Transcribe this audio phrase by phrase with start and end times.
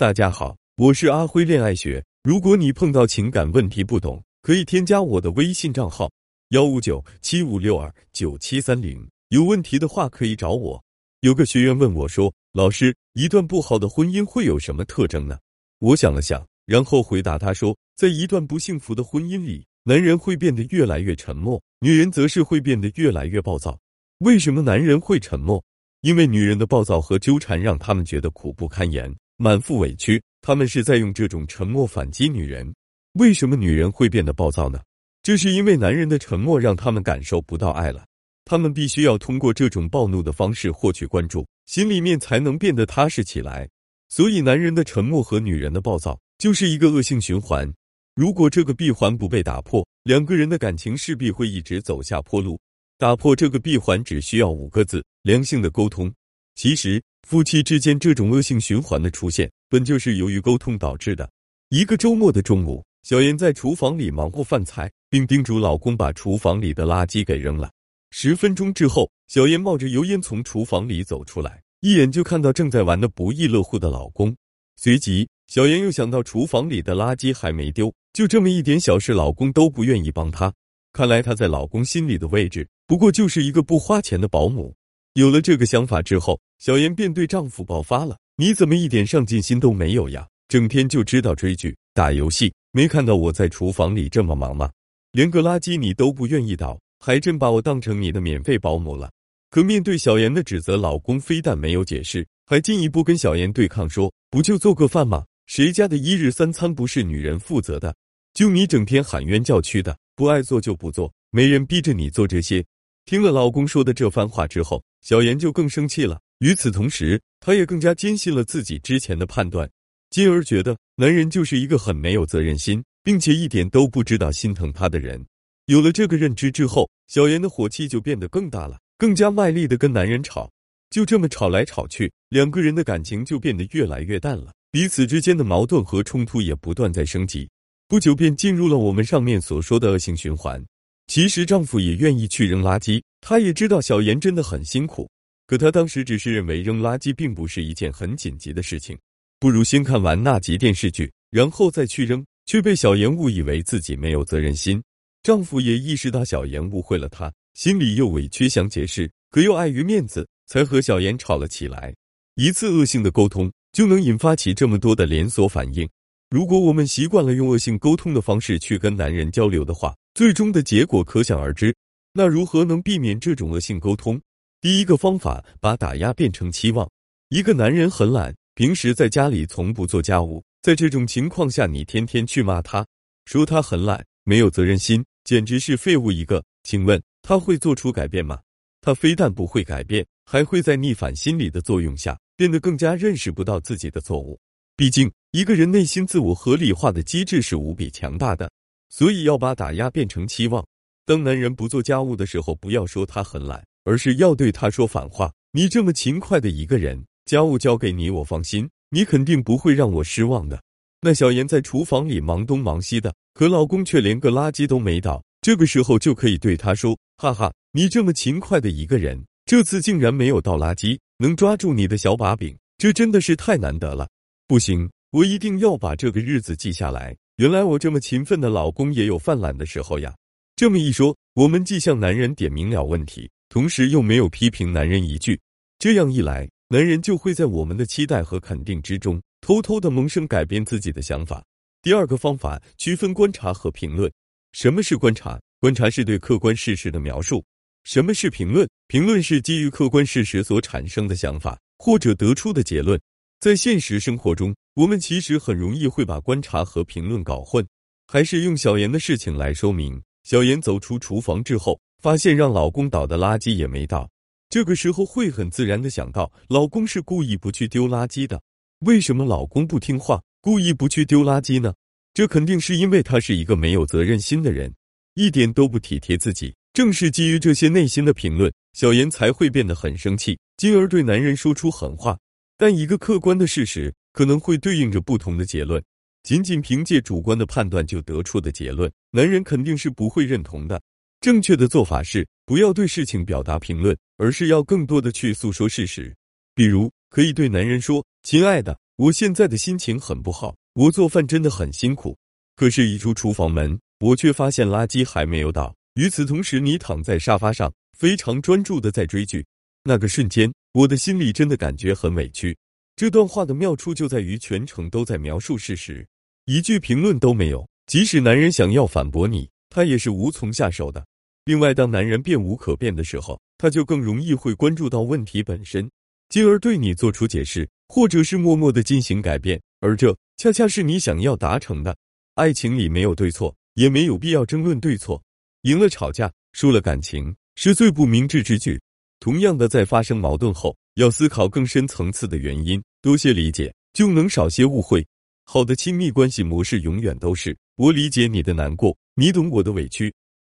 [0.00, 2.02] 大家好，我是阿辉恋爱学。
[2.22, 6.10] 如果你碰到情感问题不懂，可以添加我的微信账号
[6.52, 9.06] 幺五九七五六二九七三零。
[9.28, 10.82] 有问题的话可以找我。
[11.20, 15.38] 有个学员问我说：“老师，一段不好的婚姻会有什么特征呢？”
[15.80, 23.78] 我想了想，然后回答他说：“在一段不幸福的婚姻里，男人会变得越来越沉默，女人则是会变得越来越暴躁。
[24.20, 25.62] 为什么男人会沉默？
[26.00, 32.70] 因为女人的暴躁和纠缠让他们觉得苦不堪言。”满腹委屈，他们是在用这种沉默反击女人。
[33.14, 34.78] 为什么女人会变得暴躁呢？
[35.22, 38.04] 这是因为男人的沉默让他们感受不到爱了，
[38.44, 43.66] 他们必须要通过这种暴怒的方式获取关注，心里面才能变得踏实起来。
[44.10, 47.66] 所以，男人的沉默和女人的暴躁就是一个恶性循环。
[48.14, 52.60] 如果这个闭环不被打破，两个人的感情势必会一直走下坡路。
[52.98, 56.12] 打破这个闭环只需要五个字：良性的沟通。
[56.54, 57.02] 其实。
[57.26, 61.30] 夫妻之间这种恶性循环的出现，本就是由于沟通导致的。
[61.68, 67.70] 一个周末的中午，小妍在厨房里忙活饭菜，并叮嘱老公把厨房里的垃圾给扔了。
[68.10, 74.34] 十分钟之后，小妍冒着油烟从厨房里走出来，一眼就看到正在玩的不亦乐乎的老公。
[74.76, 80.52] 随即，小妍又想到厨房里的垃圾还没丢，就这么一点小事，老公都不愿意帮她。
[80.92, 84.74] 看来她在老公心里的位置，不过就是一个不花钱的保姆。
[85.14, 90.28] 有了这个想法之后，小妍便对丈夫爆发了：“你怎么一点上进心都没有呀？
[90.46, 94.70] 整天就知道追剧、打游戏，没看到我在厨房里这么忙吗？
[95.12, 99.10] 连个垃圾你都不愿意倒，还真把我当成你的免费保姆了。”
[99.48, 105.24] 可面对小妍的指责，老公非但没有解释，还进一步跟小妍对抗说：“不就做个饭吗？
[105.46, 107.96] 谁家的一日三餐不是女人负责的？
[108.34, 112.62] 就你整天喊冤叫屈的，不爱做就不做，没人逼着你做这些。”
[113.06, 116.20] 听了老公说的这番话之后，小妍就更生气了。
[116.40, 119.70] 与此同时，她也更加坚信了自己之前的判断，
[120.08, 125.24] 进而觉得男人就是一个很没有责任心，并且一点都不知道心疼她的人。
[125.66, 130.50] 有了这个认知之后，小妍的火气就变得更大了，更加卖力的跟男人吵。
[130.88, 137.48] 就这么吵来吵去，两个人的感情就变得越来越淡了，彼此之间的矛盾和冲突也不断在升级。
[137.86, 140.64] 不久便进入了我们上面所说的恶性循环。
[141.06, 145.08] 其实丈夫也愿意去扔垃圾，他也知道小妍真的很辛苦，
[145.50, 148.96] 可他当时只是认为扔垃圾并不是一件很紧急的事情，
[149.40, 154.80] 不如先看完那集电视剧，然后再去扔，却被小妍误以为自己没有责任心。
[155.24, 161.92] 丈夫也意识到小妍误会了他，心里又委屈想解释，可又碍于面子，才和小妍吵了起来。
[162.36, 165.88] 一次恶性的沟通就能引发起这么多的连锁反应。
[166.30, 171.74] 如果我们习惯了用恶性沟通的方式去跟男人交流的话，最终的结果可想而知，
[172.12, 174.20] 那如何能避免这种恶性沟通？
[174.60, 176.86] 第一个方法，把打压变成期望。
[177.30, 182.86] 一个男人很懒，平时在家里从不做家务，在这种情况下，你天天去骂他，
[183.24, 186.44] 说他很懒，没有责任心，简直是废物一个。
[186.62, 188.38] 请问他会做出改变吗？
[188.82, 194.38] 他非但不会改变，还会在逆反心理的作用下，变得更加认识不到自己的错误。
[194.76, 198.50] 毕竟，一个人内心自我合理化的机制是无比强大的。
[198.90, 200.62] 所以要把打压变成期望。
[201.06, 205.32] 当男人不做家务的时候，不要说他很懒，而是要对他说反话。
[205.52, 210.62] 你这么勤快的一个人，家务交给你，我放心，你肯定不会让我失望的。
[211.02, 215.22] 那小妍在厨房里忙东忙西的，可老公却连个垃圾都没倒。
[215.40, 224.06] 这个时候就可以对他说：“哈哈，你这么勤快的一个人，这次竟然没有倒垃圾，能抓住你的小把柄，这真的是太难得了。
[224.46, 230.14] 不行，我一定要把这个日子记下来。”原来我这么勤奋的老公也有犯懒的时候呀！
[230.56, 235.38] 这么一说，我们既向男人点明了问题，同时又没有批评男人一句。
[235.76, 241.44] 这样一来，男人就会在我们的期待和肯定之中，偷偷的萌生改变自己的想法。
[241.82, 244.10] 第二个方法，区分观察和评论。
[244.52, 245.40] 什么是观察？
[245.58, 247.44] 观察是对客观事实的描述。
[247.82, 248.68] 什么是评论？
[248.86, 253.00] 评论是基于客观事实所产生的想法或者得出的结论。
[253.40, 257.66] 在现实生活中，我们其实很容易会把观察和评论搞混。
[258.06, 264.08] 还是用小妍的事情来说明：小妍走出厨房之后，发现让老公倒的垃圾也没倒，
[264.48, 268.40] 这个时候会很自然的想到，老公是故意不去丢垃圾的。
[268.80, 271.74] 为什么老公不听话，故意不去丢垃圾呢？
[272.14, 274.74] 这肯定是因为他是一个没有责任心的人，
[275.14, 276.54] 一点都不体贴自己。
[276.72, 282.18] 正是基于这些内心的评论，小妍才会变得很生气，进而对男人说出狠话。
[282.56, 285.82] 但一个客观的事实可能会对应着不同的结论，
[286.22, 290.80] 仅仅凭借主观的判断就得出的结论，男人肯定是不会认同的。
[291.20, 296.14] 正确的做法是不要对事情表达评论，而是要更多的去诉说事实。
[296.54, 302.16] 比如，可以对男人说：“亲爱的，我现在的心情很不好，我做饭真的很辛苦。
[302.56, 305.74] 可是，一出厨房门，我却发现垃圾还没有倒。
[305.94, 309.44] 与此同时，你躺在沙发上，非常专注的在追剧。
[309.84, 312.56] 那个瞬间，我的心里真的感觉很委屈。
[312.96, 316.06] 这段话的妙处就在于全程都在描述事实，
[316.46, 317.68] 一句评论都没有。
[317.86, 321.04] 即使男人想要反驳你，他也是无从下手的。
[321.44, 325.90] 另外，当男人变无可变的时候，他就更容易会关注到问题本身，
[326.28, 329.60] 进而对你做出解释，或者是默默的进行改变。
[329.80, 331.96] 而这恰恰是你想要达成的。
[332.34, 335.20] 爱情里没有对错，也没有必要争论对错。
[335.62, 338.80] 赢了吵架，输了感情，是最不明智之举。
[339.18, 345.06] 同样的，在发生矛盾后，要思考更深层次的原因，多些理解，就能少些误会。
[345.44, 350.12] 好的亲密关系模式永远都是：我理解你的难过，你懂我的委屈。